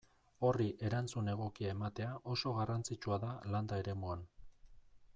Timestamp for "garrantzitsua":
2.57-3.23